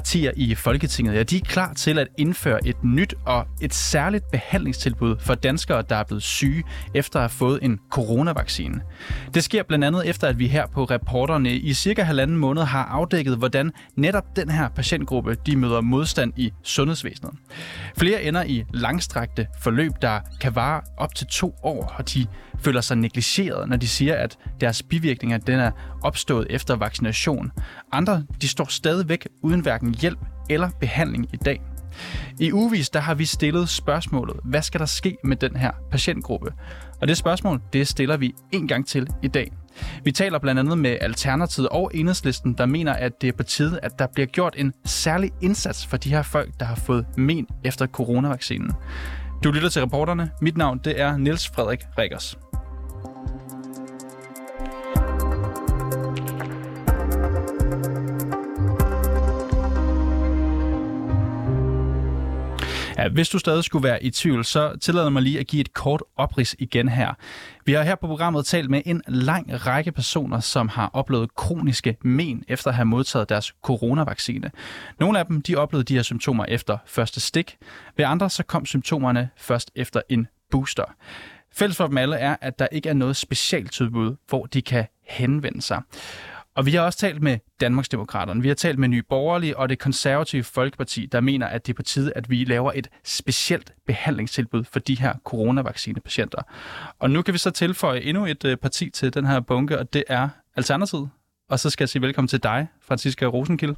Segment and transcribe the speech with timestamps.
[0.00, 4.30] Partier i Folketinget ja, de er klar til at indføre et nyt og et særligt
[4.30, 6.64] behandlingstilbud for danskere, der er blevet syge
[6.94, 8.80] efter at have fået en coronavaccine.
[9.34, 12.84] Det sker blandt andet efter, at vi her på reporterne i cirka halvanden måned har
[12.84, 17.32] afdækket, hvordan netop den her patientgruppe de møder modstand i sundhedsvæsenet.
[17.98, 22.26] Flere ender i langstrakte forløb, der kan vare op til to år, og de
[22.62, 25.70] føler sig negligeret, når de siger, at deres bivirkninger den er
[26.02, 27.52] opstået efter vaccination.
[27.92, 30.18] Andre de står stadigvæk uden hverken hjælp
[30.50, 31.60] eller behandling i dag.
[32.40, 36.52] I ugevis der har vi stillet spørgsmålet, hvad skal der ske med den her patientgruppe?
[37.00, 39.52] Og det spørgsmål, det stiller vi en gang til i dag.
[40.04, 43.80] Vi taler blandt andet med Alternativet og Enhedslisten, der mener, at det er på tide,
[43.82, 47.46] at der bliver gjort en særlig indsats for de her folk, der har fået men
[47.64, 48.72] efter coronavaccinen.
[49.44, 50.30] Du lytter til reporterne.
[50.40, 52.49] Mit navn det er Niels Frederik Rikkers.
[63.00, 65.72] Ja, hvis du stadig skulle være i tvivl, så tillader mig lige at give et
[65.72, 67.14] kort oprids igen her.
[67.64, 71.96] Vi har her på programmet talt med en lang række personer, som har oplevet kroniske
[72.02, 74.50] men efter at have modtaget deres coronavaccine.
[74.98, 77.56] Nogle af dem de oplevede de her symptomer efter første stik.
[77.96, 80.84] Ved andre så kom symptomerne først efter en booster.
[81.52, 84.86] Fælles for dem alle er, at der ikke er noget specielt tilbud, hvor de kan
[85.08, 85.82] henvende sig.
[86.60, 89.78] Og vi har også talt med Danmarksdemokraterne, vi har talt med Nye Borgerlige og det
[89.78, 94.64] konservative Folkeparti, der mener, at det er på tide, at vi laver et specielt behandlingstilbud
[94.64, 96.42] for de her coronavaccinepatienter.
[96.98, 99.92] Og nu kan vi så tilføje endnu et øh, parti til den her bunke, og
[99.92, 101.10] det er Alternativet.
[101.48, 103.76] Og så skal jeg sige velkommen til dig, Franziska Rosenkilde.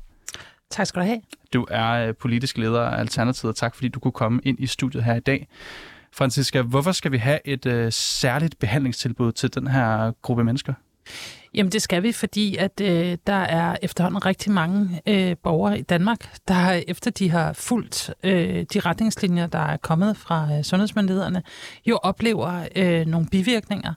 [0.70, 1.20] Tak skal du have.
[1.52, 4.66] Du er øh, politisk leder af Alternativet, og tak fordi du kunne komme ind i
[4.66, 5.48] studiet her i dag.
[6.12, 10.74] Franziska, hvorfor skal vi have et øh, særligt behandlingstilbud til den her gruppe mennesker?
[11.54, 15.82] Jamen det skal vi, fordi at øh, der er efterhånden rigtig mange øh, borgere i
[15.82, 21.42] Danmark, der efter de har fulgt øh, de retningslinjer, der er kommet fra øh, sundhedsmyndighederne,
[21.86, 23.94] jo oplever øh, nogle bivirkninger.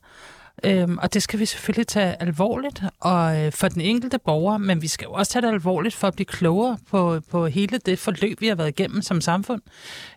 [0.64, 4.82] Øhm, og det skal vi selvfølgelig tage alvorligt og øh, for den enkelte borger, men
[4.82, 8.00] vi skal jo også tage det alvorligt for at blive klogere på, på hele det
[8.00, 9.62] forløb, vi har været igennem som samfund.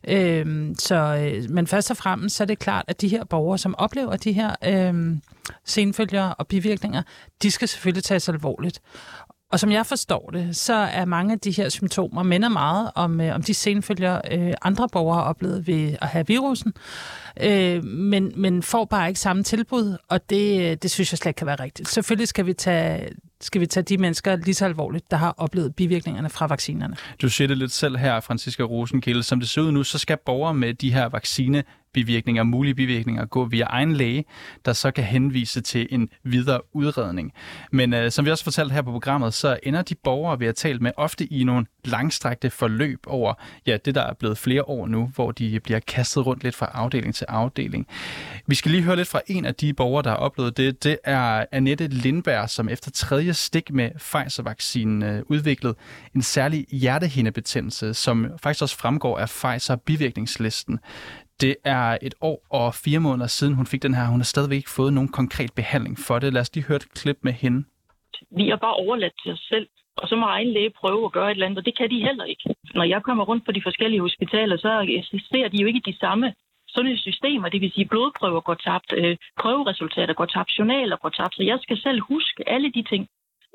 [0.08, 3.58] Øhm, så, øh, men først og fremmest så er det klart, at de her borgere,
[3.58, 5.16] som oplever de her øh,
[5.64, 7.02] senfølger og bivirkninger,
[7.42, 8.80] de skal selvfølgelig tages alvorligt.
[9.52, 13.20] Og som jeg forstår det, så er mange af de her symptomer minder meget om,
[13.20, 16.72] øh, om de senfølger, øh, andre borgere har oplevet ved at have virusen,
[17.40, 21.38] øh, men, men får bare ikke samme tilbud, og det, det synes jeg slet ikke
[21.38, 21.88] kan være rigtigt.
[21.88, 23.08] Selvfølgelig skal vi tage
[23.40, 26.96] skal vi tage de mennesker lige så alvorligt, der har oplevet bivirkningerne fra vaccinerne.
[27.22, 29.22] Du siger det lidt selv her, Franziska Rosenkilde.
[29.22, 33.24] Som det ser ud nu, så skal borgere med de her vaccine bivirkninger, mulige bivirkninger,
[33.24, 34.24] gå via egen læge,
[34.64, 37.32] der så kan henvise til en videre udredning.
[37.72, 40.52] Men øh, som vi også fortalte her på programmet, så ender de borgere, vi har
[40.52, 43.34] talt med, ofte i nogle langstrakte forløb over
[43.66, 46.70] ja, det, der er blevet flere år nu, hvor de bliver kastet rundt lidt fra
[46.74, 47.86] afdeling til afdeling.
[48.46, 50.84] Vi skal lige høre lidt fra en af de borgere, der har oplevet det.
[50.84, 55.74] Det er Annette Lindberg, som efter tredje stik med Pfizer-vaccinen øh, udviklede
[56.14, 60.78] en særlig hjertehindebetændelse, som faktisk også fremgår af Pfizer-bivirkningslisten.
[61.40, 64.06] Det er et år og fire måneder siden, hun fik den her.
[64.06, 66.32] Hun har stadigvæk ikke fået nogen konkret behandling for det.
[66.32, 67.64] Lad os lige høre et klip med hende.
[68.30, 69.66] Vi er bare overladt til os selv,
[69.96, 72.06] og så må egen læge prøve at gøre et eller andet, og det kan de
[72.08, 72.54] heller ikke.
[72.74, 74.70] Når jeg kommer rundt på de forskellige hospitaler, så
[75.32, 76.34] ser de jo ikke de samme
[76.68, 81.42] sundhedssystemer, det vil sige blodprøver går tabt, øh, prøveresultater går tabt, journaler går tabt, så
[81.42, 83.08] jeg skal selv huske alle de ting.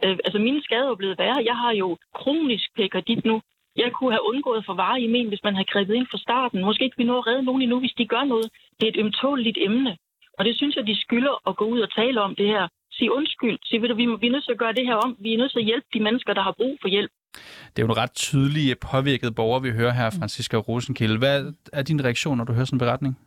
[0.03, 1.43] Øh, altså mine skader er blevet værre.
[1.45, 2.69] Jeg har jo kronisk
[3.07, 3.41] dit nu,
[3.75, 6.65] jeg kunne have undgået for vare i men, hvis man havde grebet ind fra starten.
[6.67, 8.47] Måske ikke vi nå at redde nogen endnu, hvis de gør noget.
[8.77, 9.97] Det er et ømtåligt emne.
[10.37, 12.67] Og det synes jeg, de skylder at gå ud og tale om det her.
[12.91, 13.57] Sige undskyld.
[13.63, 15.15] Sige, ved du, vi, vi er nødt til at gøre det her om.
[15.19, 17.11] Vi er nødt til at hjælpe de mennesker, der har brug for hjælp.
[17.73, 21.17] Det er jo en ret tydelig påvirket borger, vi hører her, Franziska Rosenkilde.
[21.17, 23.17] Hvad er din reaktion, når du hører sådan en beretning?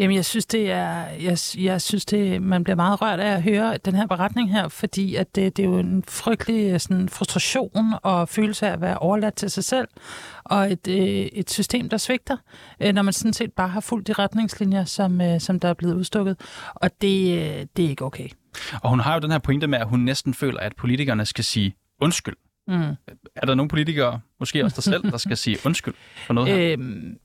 [0.00, 3.42] Jamen, jeg synes, det er, jeg, jeg synes det, man bliver meget rørt af at
[3.42, 7.94] høre den her beretning her, fordi at det, det er jo en frygtelig sådan, frustration
[8.02, 9.88] og følelse af at være overladt til sig selv,
[10.44, 10.96] og et, øh,
[11.32, 12.36] et system, der svigter,
[12.80, 15.74] øh, når man sådan set bare har fulgt de retningslinjer, som, øh, som der er
[15.74, 16.36] blevet udstukket.
[16.74, 18.28] Og det, det er ikke okay.
[18.82, 21.44] Og hun har jo den her pointe med, at hun næsten føler, at politikerne skal
[21.44, 22.36] sige undskyld.
[22.68, 22.96] Mm.
[23.36, 25.94] Er der nogle politikere, måske også dig selv, der skal sige undskyld
[26.26, 26.72] for noget her?
[26.72, 27.18] Øhm,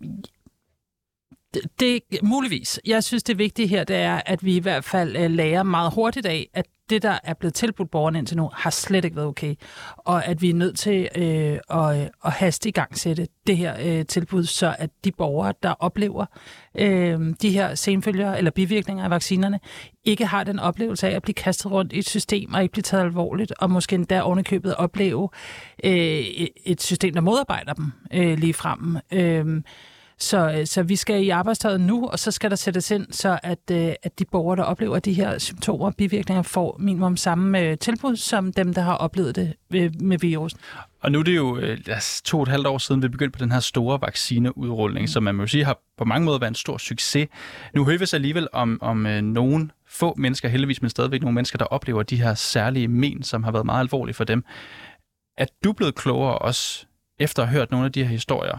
[1.79, 2.79] det, det muligvis.
[2.85, 5.93] Jeg synes, det vigtige her, det er, at vi i hvert fald øh, lærer meget
[5.93, 9.27] hurtigt af, at det, der er blevet tilbudt borgerne indtil nu, har slet ikke været
[9.27, 9.55] okay.
[9.97, 13.57] Og at vi er nødt til øh, at, øh, at haste i gang sætte det
[13.57, 16.25] her øh, tilbud, så at de borgere, der oplever
[16.75, 19.59] øh, de her senfølger eller bivirkninger af vaccinerne,
[20.03, 22.83] ikke har den oplevelse af at blive kastet rundt i et system og ikke blive
[22.83, 25.29] taget alvorligt, og måske endda ovenikøbet opleve
[25.83, 26.23] øh,
[26.65, 28.97] et system, der modarbejder dem øh, lige frem.
[29.13, 29.61] Øh,
[30.19, 33.39] så, øh, så vi skal i arbejdstøjet nu, og så skal der sættes ind, så
[33.43, 37.59] at, øh, at de borgere, der oplever de her symptomer og bivirkninger, får minimum samme
[37.59, 39.53] øh, tilbud som dem, der har oplevet det
[39.99, 40.59] med virusen.
[40.99, 41.77] Og nu er det jo øh,
[42.23, 45.07] to og et halvt år siden, vi begyndte på den her store vaccineudrulning, mm.
[45.07, 47.27] som man må sige har på mange måder været en stor succes.
[47.73, 51.35] Nu hører vi så alligevel om, om øh, nogen få mennesker, heldigvis, men stadigvæk nogle
[51.35, 54.43] mennesker, der oplever de her særlige men, som har været meget alvorlige for dem.
[55.37, 56.85] Er du blevet klogere også,
[57.19, 58.57] efter at have hørt nogle af de her historier?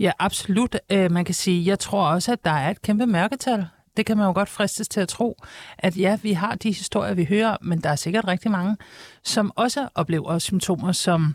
[0.00, 0.76] Ja, absolut.
[0.90, 3.66] Øh, man kan sige, jeg tror også, at der er et kæmpe mørketal.
[3.96, 5.36] Det kan man jo godt fristes til at tro,
[5.78, 8.76] at ja, vi har de historier, vi hører, men der er sikkert rigtig mange,
[9.24, 11.34] som også oplever symptomer, som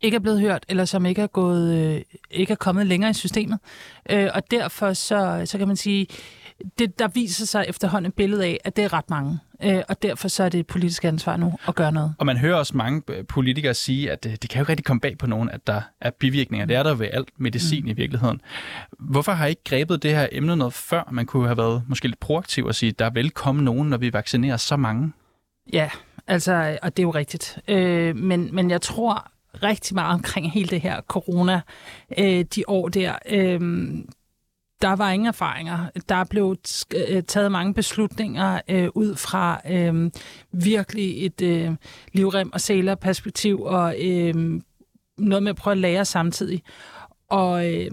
[0.00, 3.14] ikke er blevet hørt, eller som ikke er, gået, øh, ikke er kommet længere i
[3.14, 3.58] systemet.
[4.10, 6.06] Øh, og derfor så, så kan man sige,
[6.78, 9.38] det, der viser sig efterhånden et billede af, at det er ret mange.
[9.62, 12.14] Øh, og derfor så er det et politisk ansvar nu at gøre noget.
[12.18, 15.18] Og man hører også mange politikere sige, at det, det kan jo rigtig komme bag
[15.18, 16.66] på nogen, at der er bivirkninger.
[16.66, 17.88] Det er der ved alt medicin mm.
[17.88, 18.40] i virkeligheden.
[18.98, 21.08] Hvorfor har I ikke grebet det her emne noget før?
[21.12, 23.96] Man kunne have været måske lidt proaktiv og sige, at der er velkommen nogen, når
[23.96, 25.12] vi vaccinerer så mange.
[25.72, 25.90] Ja,
[26.26, 27.58] altså, og det er jo rigtigt.
[27.68, 29.30] Øh, men, men jeg tror
[29.62, 31.60] rigtig meget omkring hele det her corona,
[32.18, 33.14] øh, de år der.
[33.30, 33.60] Øh,
[34.82, 35.86] der var ingen erfaringer.
[36.08, 36.56] Der blev
[37.08, 40.10] øh, taget mange beslutninger øh, ud fra øh,
[40.52, 41.70] virkelig et øh,
[42.12, 44.34] livrem og sælerperspektiv, og øh,
[45.18, 46.62] noget med at prøve at lære samtidig.
[47.28, 47.90] Og øh,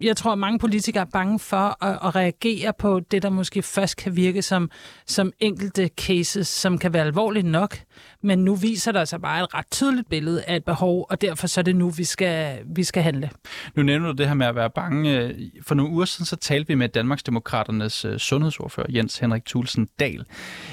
[0.00, 3.62] jeg tror, at mange politikere er bange for at, at reagere på det, der måske
[3.62, 4.70] først kan virke som,
[5.06, 7.78] som enkelte cases, som kan være alvorligt nok.
[8.22, 11.46] Men nu viser der sig bare et ret tydeligt billede af et behov, og derfor
[11.46, 13.30] så er det nu, vi skal, vi skal handle.
[13.74, 15.34] Nu nævner du det her med at være bange.
[15.62, 20.24] For nogle uger siden så talte vi med Danmarksdemokraternes øh, sundhedsordfører Jens Henrik Thulsen Dahl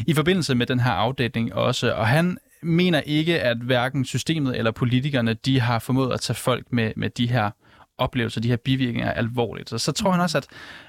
[0.08, 4.72] i forbindelse med den her afdækning også, og han mener ikke, at hverken systemet eller
[4.72, 7.52] politikerne de har formået at tage folk med, med de her
[7.98, 9.70] oplevelser, de her bivirkninger alvorligt.
[9.70, 10.48] Så, så tror han også, at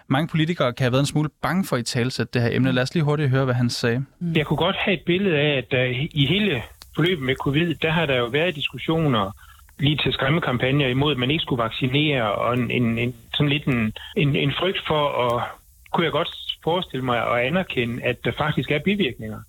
[0.08, 2.72] mange politikere kan have været en smule bange for i talsæt det her emne.
[2.72, 4.04] Lad os lige hurtigt høre, hvad han sagde.
[4.20, 4.32] Mm.
[4.32, 6.62] Jeg kunne godt have et billede af, at uh, i hele
[6.94, 9.30] forløbet med covid, der har der jo været diskussioner
[9.78, 13.64] lige til skræmmekampagner imod, at man ikke skulle vaccinere, og en, en, en sådan lidt
[13.64, 15.44] en, en, en frygt for at,
[15.92, 16.28] kunne jeg godt
[16.64, 19.40] forestille mig at anerkende, at der faktisk er bivirkninger.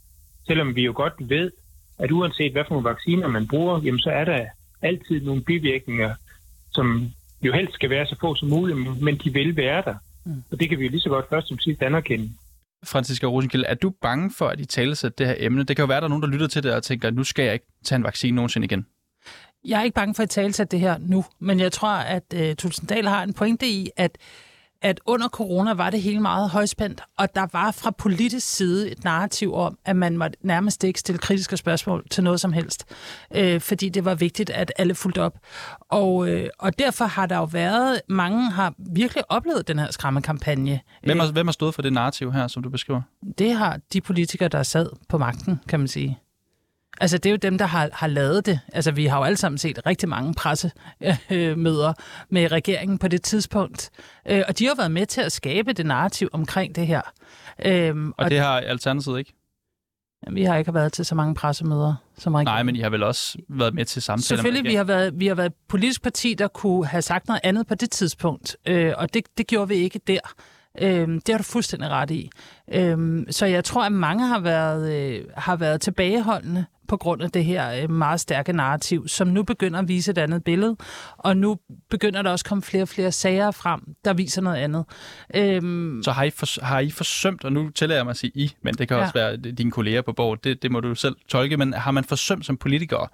[0.47, 1.51] Selvom vi jo godt ved,
[1.99, 4.45] at uanset hvad for nogle vacciner man bruger, jamen så er der
[4.81, 6.13] altid nogle bivirkninger,
[6.71, 7.11] som
[7.47, 9.95] jo helst skal være så få som muligt, men de vil være der.
[10.25, 10.43] Mm.
[10.51, 12.29] Og det kan vi jo lige så godt først som sidst anerkende.
[12.85, 15.63] Franziska Rosenkilde, er du bange for, at I talesætter det her emne?
[15.63, 17.15] Det kan jo være, at der er nogen, der lytter til det og tænker, at
[17.15, 18.85] nu skal jeg ikke tage en vaccine nogensinde igen.
[19.65, 22.53] Jeg er ikke bange for at talesætte det her nu, men jeg tror, at uh,
[22.55, 24.17] Tulsendal har en pointe i, at
[24.81, 29.03] at under corona var det hele meget højspændt, og der var fra politisk side et
[29.03, 32.85] narrativ om, at man måtte nærmest ikke stille kritiske spørgsmål til noget som helst,
[33.35, 35.37] øh, fordi det var vigtigt, at alle fulgte op.
[35.89, 40.79] Og, øh, og derfor har der jo været, mange har virkelig oplevet den her skræmmekampagne.
[41.03, 43.01] Hvem har, hvem har stået for det narrativ her, som du beskriver?
[43.37, 46.19] Det har de politikere, der sad på magten, kan man sige.
[47.01, 48.59] Altså, det er jo dem, der har, har lavet det.
[48.73, 51.93] Altså, vi har jo alle sammen set rigtig mange pressemøder
[52.29, 53.89] med regeringen på det tidspunkt.
[54.25, 57.01] Øh, og de har været med til at skabe det narrativ omkring det her.
[57.65, 59.33] Øhm, og, og det har Alternativet ikke?
[60.31, 62.53] Vi har ikke været til så mange pressemøder som regeringen.
[62.53, 65.27] Nej, men I har vel også været med til samtaler Selvfølgelig, vi har, været, vi
[65.27, 68.57] har været et politisk parti, der kunne have sagt noget andet på det tidspunkt.
[68.65, 70.19] Øh, og det, det gjorde vi ikke der.
[70.81, 72.29] Øhm, det har du fuldstændig ret i.
[72.73, 77.31] Øhm, så jeg tror, at mange har været, øh, har været tilbageholdende på grund af
[77.31, 80.75] det her øh, meget stærke narrativ, som nu begynder at vise et andet billede,
[81.17, 81.57] og nu
[81.89, 84.85] begynder der også at komme flere og flere sager frem, der viser noget andet.
[85.35, 88.31] Øhm, så har I, for, har I forsømt, og nu tæller jeg mig at sige
[88.35, 89.03] I, men det kan ja.
[89.03, 92.03] også være dine kolleger på bordet, det, det må du selv tolke, men har man
[92.03, 93.11] forsømt som politiker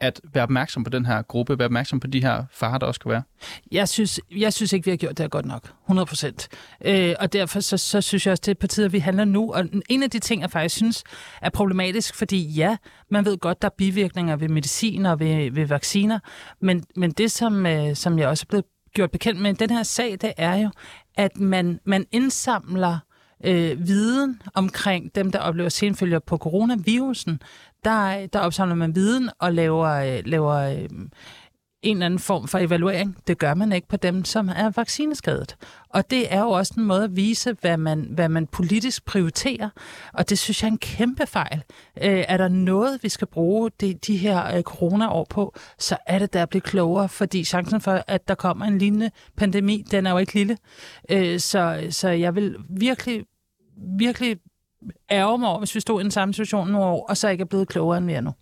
[0.00, 3.00] at være opmærksom på den her gruppe, være opmærksom på de her farer, der også
[3.00, 3.22] kan være?
[3.72, 5.72] Jeg synes, jeg synes ikke, vi har gjort det godt nok.
[5.84, 6.48] 100 procent.
[6.84, 9.24] Øh, og derfor så, så synes jeg også, det er på tide, at vi handler
[9.24, 9.52] nu.
[9.52, 11.04] Og en af de ting, jeg faktisk synes
[11.42, 12.76] er problematisk, fordi ja,
[13.10, 16.18] man ved godt, der er bivirkninger ved medicin og ved, ved vacciner,
[16.60, 19.82] men, men det, som, øh, som jeg også er blevet gjort bekendt med den her
[19.82, 20.70] sag, det er jo,
[21.14, 27.42] at man, man indsamler øh, Øh, viden omkring dem, der oplever senfølger på coronavirusen,
[27.84, 30.88] der, der opsamler man viden og laver, øh, laver øh,
[31.86, 33.16] en eller anden form for evaluering.
[33.26, 35.56] Det gør man ikke på dem, som er vaccineskadet.
[35.88, 39.70] Og det er jo også en måde at vise, hvad man, hvad man politisk prioriterer.
[40.12, 41.62] Og det synes jeg er en kæmpe fejl.
[42.02, 46.18] Øh, er der noget, vi skal bruge de, de her øh, corona-år på, så er
[46.18, 50.06] det der at blive klogere, fordi chancen for, at der kommer en lignende pandemi, den
[50.06, 50.58] er jo ikke lille.
[51.10, 53.24] Øh, så, så jeg vil virkelig,
[53.98, 54.36] virkelig
[55.10, 57.42] ærge mig over, hvis vi stod i den samme situation nogle år, og så ikke
[57.42, 58.32] er blevet klogere end vi er nu.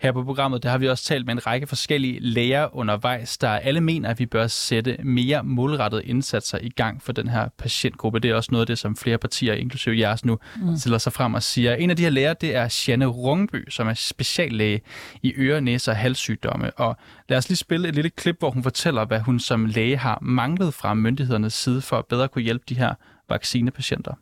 [0.00, 3.48] Her på programmet der har vi også talt med en række forskellige læger undervejs, der
[3.48, 8.18] alle mener, at vi bør sætte mere målrettede indsatser i gang for den her patientgruppe.
[8.18, 10.76] Det er også noget af det, som flere partier, inklusive jeres nu, mm.
[10.76, 11.74] stiller sig frem og siger.
[11.74, 14.80] En af de her læger, det er Janne Rungby, som er speciallæge
[15.22, 16.70] i øre, næse og halssygdomme.
[16.70, 16.96] Og
[17.28, 20.18] lad os lige spille et lille klip, hvor hun fortæller, hvad hun som læge har
[20.22, 22.94] manglet fra myndighedernes side for at bedre kunne hjælpe de her
[23.28, 24.12] vaccinepatienter.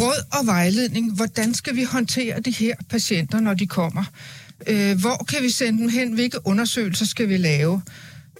[0.00, 1.16] Råd og vejledning.
[1.16, 4.04] Hvordan skal vi håndtere de her patienter, når de kommer?
[4.66, 6.12] Øh, hvor kan vi sende dem hen?
[6.12, 7.82] Hvilke undersøgelser skal vi lave?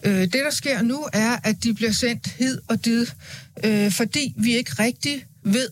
[0.04, 3.06] Øh, det, der sker nu, er, at de bliver sendt hid og did,
[3.64, 5.68] øh, fordi vi ikke rigtig ved,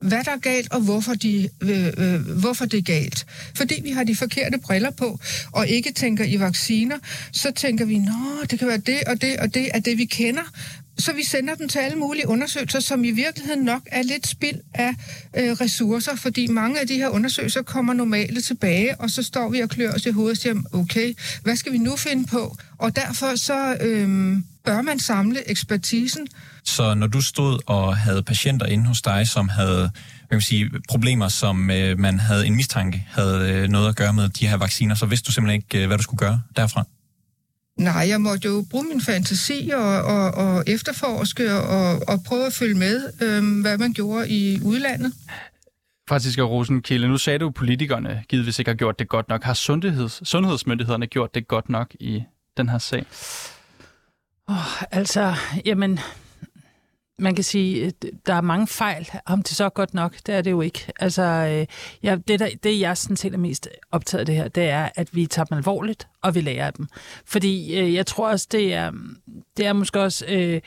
[0.00, 3.26] hvad der er galt, og hvorfor, de, øh, øh, hvorfor det er galt.
[3.54, 5.20] Fordi vi har de forkerte briller på,
[5.52, 6.98] og ikke tænker i vacciner,
[7.32, 10.04] så tænker vi, nå, det kan være det og det og det er det, vi
[10.04, 10.42] kender,
[10.98, 14.60] så vi sender dem til alle mulige undersøgelser, som i virkeligheden nok er lidt spild
[14.74, 14.90] af
[15.36, 19.60] øh, ressourcer, fordi mange af de her undersøgelser kommer normale tilbage, og så står vi
[19.60, 22.56] og klør os i hovedet og siger, okay, hvad skal vi nu finde på?
[22.78, 26.26] Og derfor så øh, bør man samle ekspertisen.
[26.64, 29.90] Så når du stod og havde patienter inde hos dig, som havde
[30.28, 34.12] hvad kan sige, problemer, som øh, man havde en mistanke, havde øh, noget at gøre
[34.12, 36.84] med de her vacciner, så vidste du simpelthen ikke, øh, hvad du skulle gøre derfra?
[37.76, 42.52] Nej, jeg måtte jo bruge min fantasi og, og, og efterforske og, og prøve at
[42.52, 45.12] følge med, øhm, hvad man gjorde i udlandet.
[46.08, 49.42] Franziska Rosenkilde, nu sagde du, at politikerne givetvis ikke har gjort det godt nok.
[49.42, 52.22] Har sundheds, sundhedsmyndighederne gjort det godt nok i
[52.56, 53.06] den her sag?
[54.48, 56.00] Oh, altså, jamen,
[57.18, 57.92] man kan sige, øh,
[58.26, 59.10] der er mange fejl.
[59.26, 60.92] Om det så er godt nok, det er det jo ikke.
[61.00, 61.66] Altså, øh,
[62.02, 64.88] ja, det, der, det, jeg sådan set er mest optaget af det her, det er,
[64.94, 66.88] at vi tager dem alvorligt, og vi lærer af dem.
[67.26, 68.92] Fordi øh, jeg tror også, det er,
[69.56, 70.24] det er måske også...
[70.28, 70.60] Øh,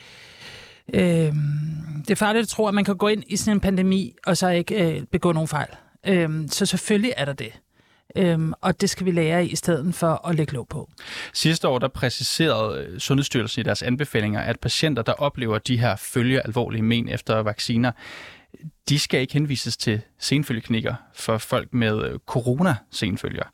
[0.94, 1.32] øh,
[1.98, 4.36] det er farligt at tro, at man kan gå ind i sådan en pandemi, og
[4.36, 5.68] så ikke øh, begå nogen fejl.
[6.06, 7.52] Øh, så selvfølgelig er der det.
[8.16, 10.90] Øhm, og det skal vi lære i stedet for at lægge lov på.
[11.32, 15.96] Sidste år der præciserede øh, Sundhedsstyrelsen i deres anbefalinger, at patienter, der oplever de her
[15.96, 17.92] følge alvorlige men efter vacciner,
[18.88, 23.44] de skal ikke henvises til senfølgeklinikker for folk med øh, corona-senfølger.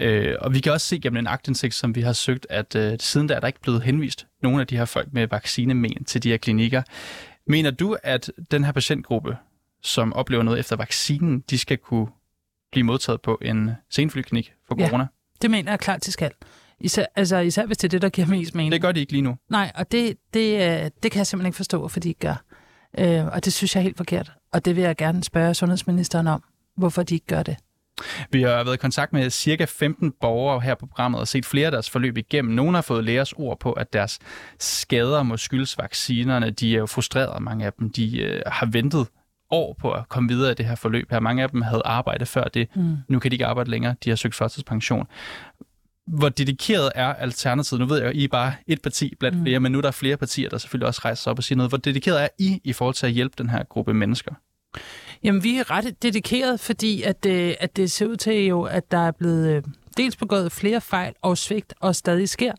[0.00, 2.96] Øh, og vi kan også se gennem en aktindsigt, som vi har søgt, at øh,
[3.00, 6.22] siden da er der ikke blevet henvist nogen af de her folk med vaccinemen til
[6.22, 6.82] de her klinikker.
[7.46, 9.36] Mener du, at den her patientgruppe,
[9.82, 12.06] som oplever noget efter vaccinen, de skal kunne
[12.72, 15.02] blive modtaget på en senflyklinik for corona?
[15.02, 15.08] Ja,
[15.42, 16.30] det mener jeg klart, de skal.
[16.80, 18.72] Især, altså, især hvis det er det, der giver mest mening.
[18.72, 19.36] Det gør de ikke lige nu.
[19.50, 22.44] Nej, og det, det, øh, det kan jeg simpelthen ikke forstå, hvorfor de ikke gør.
[22.98, 24.32] Øh, og det synes jeg er helt forkert.
[24.52, 26.42] Og det vil jeg gerne spørge sundhedsministeren om,
[26.76, 27.56] hvorfor de ikke gør det.
[28.30, 31.66] Vi har været i kontakt med cirka 15 borgere her på programmet og set flere
[31.66, 32.54] af deres forløb igennem.
[32.54, 34.18] Nogle har fået lægers ord på, at deres
[34.58, 36.50] skader må skyldes vaccinerne.
[36.50, 37.90] De er jo frustrerede, mange af dem.
[37.90, 39.06] De øh, har ventet
[39.50, 41.20] år på at komme videre i det her forløb her.
[41.20, 42.68] Mange af dem havde arbejde før det.
[42.76, 42.96] Mm.
[43.08, 43.94] Nu kan de ikke arbejde længere.
[44.04, 45.06] De har søgt førtidspension.
[46.06, 47.80] Hvor dedikeret er Alternativet?
[47.80, 49.44] Nu ved jeg, at I er bare et parti blandt mm.
[49.44, 51.56] flere, men nu er der flere partier, der selvfølgelig også rejser sig op og siger
[51.56, 51.70] noget.
[51.70, 54.34] Hvor dedikeret er I i forhold til at hjælpe den her gruppe mennesker?
[55.24, 58.90] Jamen, vi er ret dedikeret, fordi at, øh, at det ser ud til jo, at
[58.90, 59.62] der er blevet øh,
[59.96, 62.52] dels begået flere fejl og svigt, og stadig sker.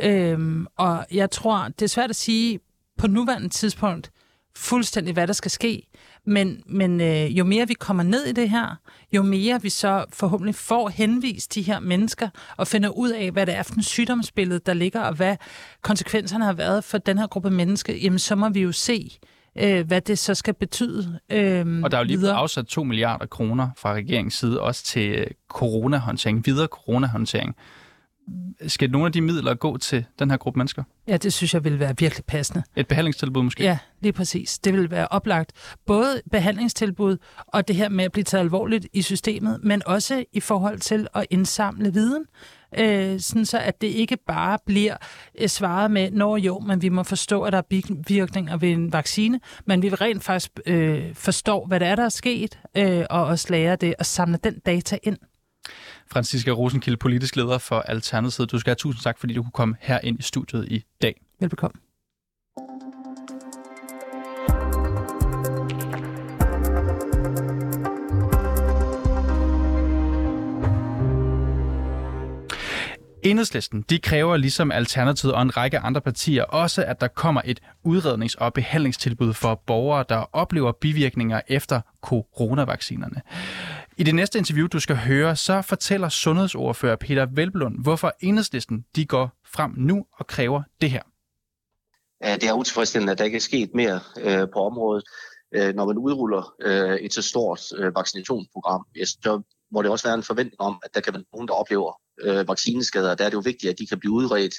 [0.00, 2.60] Øhm, og jeg tror, det er svært at sige
[2.98, 4.10] på nuværende tidspunkt
[4.56, 5.86] fuldstændig, hvad der skal ske.
[6.26, 8.76] Men, men øh, jo mere vi kommer ned i det her,
[9.12, 13.46] jo mere vi så forhåbentlig får henvist de her mennesker og finder ud af, hvad
[13.46, 15.36] det er for en sygdomsbillede, der ligger, og hvad
[15.82, 19.18] konsekvenserne har været for den her gruppe mennesker, jamen så må vi jo se,
[19.58, 22.36] øh, hvad det så skal betyde øh, Og der er jo lige videre.
[22.36, 27.56] afsat 2 milliarder kroner fra regeringens side også til øh, coronahåndtering, videre coronahåndtering
[28.66, 30.82] skal nogle af de midler gå til den her gruppe mennesker?
[31.08, 32.62] Ja, det synes jeg vil være virkelig passende.
[32.76, 33.62] Et behandlingstilbud måske?
[33.62, 34.58] Ja, lige præcis.
[34.58, 35.52] Det vil være oplagt.
[35.86, 40.40] Både behandlingstilbud og det her med at blive taget alvorligt i systemet, men også i
[40.40, 42.24] forhold til at indsamle viden,
[42.78, 44.96] øh, sådan så at det ikke bare bliver
[45.38, 47.62] øh, svaret med, når jo, men vi må forstå, at der er
[48.06, 52.04] bivirkninger ved en vaccine, men vi vil rent faktisk øh, forstå, hvad det er, der
[52.04, 55.16] er sket, øh, og også lære det og samle den data ind.
[56.12, 58.50] Franziska Rosenkilde, politisk leder for Alternativet.
[58.50, 61.20] Du skal have tusind tak, fordi du kunne komme her ind i studiet i dag.
[61.40, 61.80] Velbekomme.
[73.22, 77.60] Enhedslisten de kræver ligesom Alternativet og en række andre partier også, at der kommer et
[77.86, 83.22] udrednings- og behandlingstilbud for borgere, der oplever bivirkninger efter coronavaccinerne.
[84.00, 89.06] I det næste interview, du skal høre, så fortæller sundhedsordfører Peter Velblund, hvorfor Enhedslisten de
[89.06, 91.02] går frem nu og kræver det her.
[92.34, 95.04] Det er utilfredsstillende, at der ikke er sket mere øh, på området.
[95.54, 99.42] Øh, når man udruller øh, et så stort øh, vaccinationsprogram, så
[99.72, 101.92] må det også være en forventning om, at der kan være nogen, der oplever
[102.22, 103.14] øh, vaccineskader.
[103.14, 104.54] Der er det jo vigtigt, at de kan blive udredt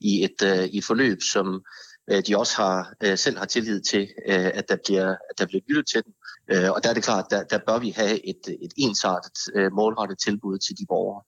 [0.00, 1.62] i et, øh, i et forløb, som
[2.10, 5.46] øh, de også har øh, selv har tillid til, øh, at, der bliver, at der
[5.46, 6.12] bliver lyttet til dem.
[6.52, 9.72] Øh, og der er det klart, der, der bør vi have et, et ensartet, øh,
[9.72, 11.22] målrettet tilbud til de borgere.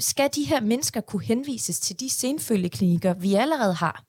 [0.00, 4.04] Skal de her mennesker kunne henvises til de senfølgeklinikker, vi allerede har?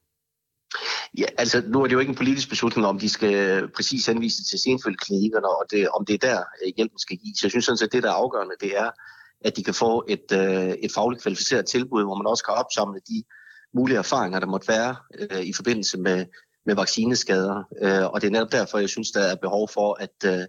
[1.17, 4.43] Ja, altså nu er det jo ikke en politisk beslutning, om de skal præcis henvise
[4.43, 7.43] til senfølgeklinikkerne, og det, om det er der øh, hjælpen skal gives.
[7.43, 8.89] Jeg synes sådan set, det der er afgørende, det er,
[9.41, 12.99] at de kan få et, øh, et fagligt kvalificeret tilbud, hvor man også kan opsamle
[13.07, 13.23] de
[13.73, 16.25] mulige erfaringer, der måtte være øh, i forbindelse med,
[16.67, 17.63] med vaccineskader.
[17.81, 20.45] Øh, og det er netop derfor, jeg synes, der er behov for, at, øh,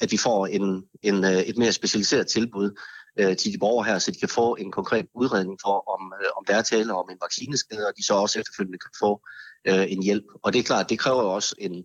[0.00, 2.80] at vi får en, en, øh, et mere specialiseret tilbud
[3.18, 6.30] øh, til de borgere her, så de kan få en konkret udredning for, om, øh,
[6.36, 9.20] om der er tale om en vaccineskade, og de så også efterfølgende kan få
[9.68, 10.24] øh, en hjælp.
[10.42, 11.84] Og det er klart, det kræver jo også en,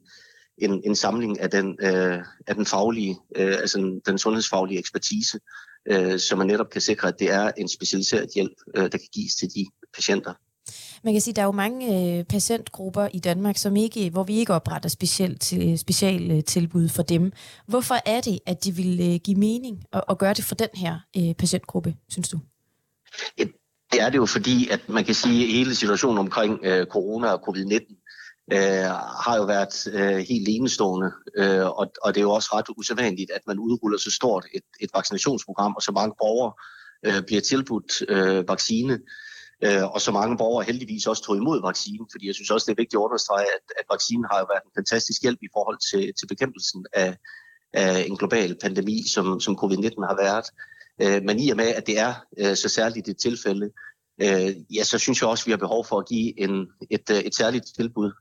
[0.58, 5.40] en, en samling af den, øh, af den faglige, øh, altså den sundhedsfaglige ekspertise,
[5.92, 9.10] øh, så man netop kan sikre, at det er en specialiseret hjælp, øh, der kan
[9.14, 10.34] gives til de patienter.
[11.04, 14.24] Man kan sige, at der er jo mange øh, patientgrupper i Danmark, som ikke, hvor
[14.24, 17.32] vi ikke opretter specielt øh, til, speciale tilbud for dem.
[17.68, 20.70] Hvorfor er det, at de vil øh, give mening at, at gøre det for den
[20.74, 22.40] her øh, patientgruppe, synes du?
[23.92, 27.28] Det er det jo fordi, at man kan sige, at hele situationen omkring øh, corona
[27.28, 28.04] og covid-19
[28.54, 28.90] øh,
[29.26, 33.32] har jo været øh, helt enestående, øh, og, og det er jo også ret usædvanligt,
[33.32, 36.54] at man udruller så stort et, et vaccinationsprogram, og så mange borgere
[37.06, 39.00] øh, bliver tilbudt øh, vaccine,
[39.66, 42.72] Øh, og så mange borgere heldigvis også tog imod vaccinen, fordi jeg synes også, det
[42.72, 45.78] er vigtigt at understrege, at, at vaccinen har jo været en fantastisk hjælp i forhold
[45.90, 47.18] til, til bekæmpelsen af,
[47.74, 50.48] af en global pandemi, som, som covid-19 har været.
[51.02, 53.72] Øh, men i og med, at det er øh, så særligt et tilfælde,
[54.76, 57.36] ja, så synes jeg også, at vi har behov for at give en, et, et
[57.36, 58.12] særligt tilbud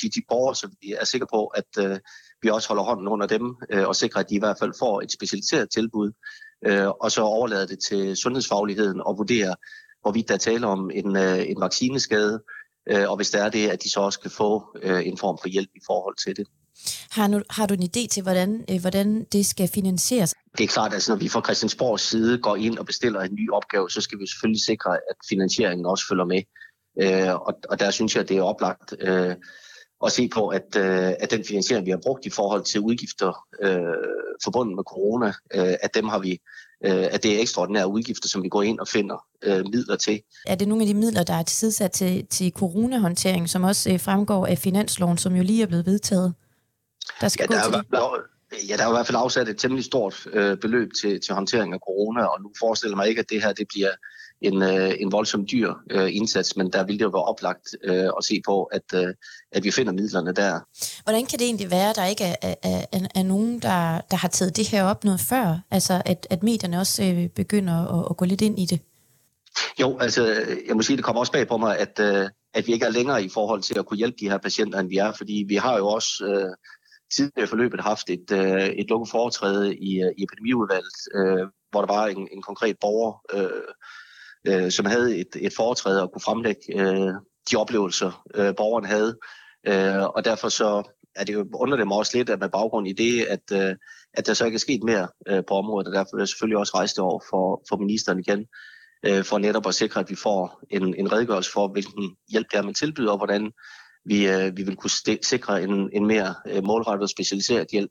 [0.00, 2.00] til de borgere, så vi er sikre på, at
[2.42, 5.12] vi også holder hånden under dem og sikrer, at de i hvert fald får et
[5.12, 6.12] specialiseret tilbud,
[7.00, 9.54] og så overlader det til sundhedsfagligheden og vurdere,
[10.08, 12.42] hvorvidt der er tale om en, øh, en vaccineskade,
[12.90, 15.38] øh, og hvis der er det, at de så også kan få øh, en form
[15.42, 16.46] for hjælp i forhold til det.
[17.10, 20.34] Har, nu, har du en idé til, hvordan, øh, hvordan det skal finansieres?
[20.58, 23.34] Det er klart, at altså, når vi fra Christiansborgs side går ind og bestiller en
[23.34, 26.42] ny opgave, så skal vi selvfølgelig sikre, at finansieringen også følger med.
[27.02, 29.34] Øh, og, og der synes jeg, at det er oplagt øh,
[30.06, 33.46] at se på, at, øh, at den finansiering, vi har brugt i forhold til udgifter
[33.62, 34.08] øh,
[34.44, 36.40] forbundet med corona, øh, at dem har vi
[36.84, 40.20] øh, at det er ekstraordinære udgifter, som vi går ind og finder øh, midler til.
[40.46, 44.00] Er det nogle af de midler, der er tilsat til, til coronahåndtering, som også øh,
[44.00, 46.34] fremgår af finansloven, som jo lige er blevet vedtaget?
[47.20, 48.00] Der skal ja, der, er, der,
[48.68, 51.74] ja, der er i hvert fald afsat et temmelig stort øh, beløb til, til håndtering
[51.74, 53.90] af corona, og nu forestiller mig ikke, at det her det bliver
[54.42, 58.04] en, øh, en voldsom dyr øh, indsats, men der vil det jo være oplagt øh,
[58.18, 59.14] at se på, at, øh,
[59.52, 60.60] at vi finder midlerne der.
[61.04, 64.16] Hvordan kan det egentlig være, at der ikke er, er, er, er nogen, der, der
[64.16, 65.60] har taget det her op noget før?
[65.70, 68.80] Altså, at, at medierne også øh, begynder at, at gå lidt ind i det?
[69.80, 70.24] Jo, altså,
[70.68, 72.90] jeg må sige, det kommer også bag på mig, at, øh, at vi ikke er
[72.90, 75.56] længere i forhold til at kunne hjælpe de her patienter, end vi er, fordi vi
[75.56, 76.54] har jo også øh,
[77.16, 81.80] tidligere i forløbet haft et, øh, et lukket foretræde i, øh, i epidemiudvalget, øh, hvor
[81.80, 83.72] der var en, en konkret borger, øh,
[84.48, 87.14] øh, som havde et, et foretræde og kunne fremlægge øh,
[87.50, 89.18] de oplevelser, øh, borgeren havde.
[89.66, 90.82] Øh, og derfor så
[91.16, 93.76] er det jo, under dem også lidt, at med baggrund i det, at, øh,
[94.14, 96.58] at der så ikke er sket mere øh, på området, og derfor vil jeg selvfølgelig
[96.58, 98.46] også rejse det over for, for ministeren igen,
[99.06, 102.58] øh, for netop at sikre, at vi får en, en redegørelse for, hvilken hjælp det
[102.58, 103.52] er, man tilbyder, og hvordan
[104.04, 107.90] vi, øh, vi vil kunne sikre en, en mere øh, målrettet og specialiseret hjælp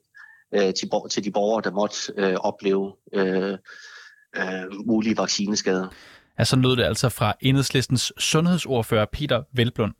[0.54, 3.58] øh, til, til de borgere, der måtte øh, opleve øh,
[4.36, 5.88] øh, mulige vaccineskader.
[6.38, 9.92] Ja, så lød det altså fra enhedslistens sundhedsordfører Peter Velblund.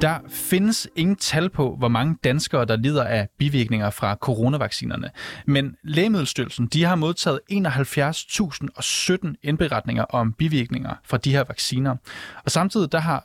[0.00, 5.10] Der findes ingen tal på, hvor mange danskere, der lider af bivirkninger fra coronavaccinerne.
[5.46, 11.96] Men Lægemiddelstyrelsen de har modtaget 71.017 indberetninger om bivirkninger fra de her vacciner.
[12.44, 13.24] Og samtidig der har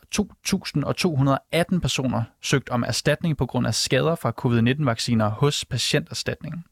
[1.74, 6.64] 2.218 personer søgt om erstatning på grund af skader fra covid-19-vacciner hos patienterstatningen.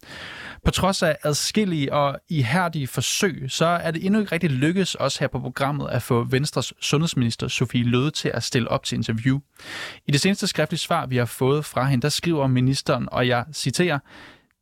[0.65, 5.17] På trods af adskillige og ihærdige forsøg, så er det endnu ikke rigtig lykkedes os
[5.17, 9.39] her på programmet at få Venstres sundhedsminister Sofie Løde til at stille op til interview.
[10.07, 13.45] I det seneste skriftlige svar, vi har fået fra hende, der skriver ministeren, og jeg
[13.53, 13.99] citerer,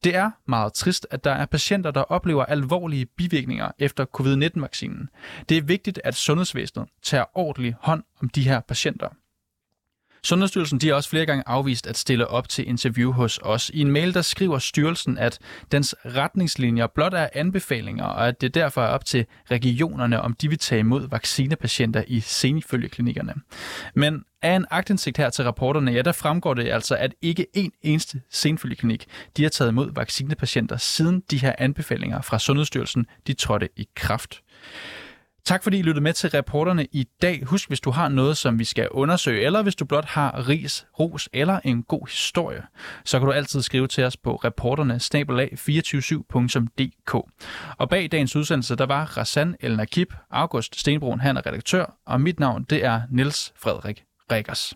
[0.04, 5.10] Det er meget trist, at der er patienter, der oplever alvorlige bivirkninger efter covid-19-vaccinen.
[5.50, 9.10] Det er vigtigt, at sundhedsvæsenet tager ordentlig hånd om de her patienter.
[10.26, 13.72] Sundhedsstyrelsen de har også flere gange afvist at stille op til interview hos os.
[13.74, 15.40] I en mail der skriver styrelsen, at
[15.72, 20.50] dens retningslinjer blot er anbefalinger, og at det derfor er op til regionerne, om de
[20.50, 23.34] vil tage imod vaccinepatienter i senifølgeklinikkerne.
[23.96, 27.72] Men af en agtindsigt her til rapporterne, ja, der fremgår det altså, at ikke en
[27.82, 29.06] eneste senfølgeklinik,
[29.38, 34.42] de har taget imod vaccinepatienter, siden de her anbefalinger fra Sundhedsstyrelsen, de trådte i kraft.
[35.46, 37.44] Tak fordi I lyttede med til reporterne i dag.
[37.46, 40.86] Husk, hvis du har noget, som vi skal undersøge, eller hvis du blot har ris,
[41.00, 42.62] ros eller en god historie,
[43.04, 47.32] så kan du altid skrive til os på reporterne 247dk
[47.78, 52.22] Og bag dagens udsendelse, der var Rassan El Nakib, August Stenbrun, han er redaktør, og
[52.22, 54.74] mit navn, det er Niels Frederik Rikkers.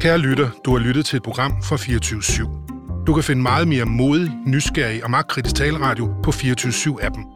[0.00, 3.04] Kære lytter, du har lyttet til et program fra 24 /7.
[3.06, 7.35] Du kan finde meget mere modig, nysgerrig og magtkritisk taleradio på 24 appen